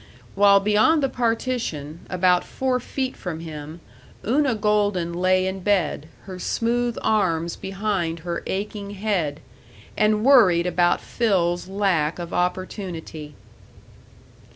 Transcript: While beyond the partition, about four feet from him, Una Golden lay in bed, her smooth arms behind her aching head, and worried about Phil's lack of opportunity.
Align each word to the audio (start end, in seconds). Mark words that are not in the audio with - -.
While 0.33 0.59
beyond 0.59 1.03
the 1.03 1.09
partition, 1.09 1.99
about 2.09 2.43
four 2.43 2.79
feet 2.79 3.15
from 3.15 3.39
him, 3.41 3.81
Una 4.27 4.55
Golden 4.55 5.13
lay 5.13 5.45
in 5.45 5.59
bed, 5.59 6.07
her 6.23 6.39
smooth 6.39 6.97
arms 7.03 7.55
behind 7.55 8.21
her 8.21 8.41
aching 8.47 8.95
head, 8.95 9.41
and 9.95 10.25
worried 10.25 10.65
about 10.65 11.01
Phil's 11.01 11.67
lack 11.67 12.17
of 12.17 12.33
opportunity. 12.33 13.35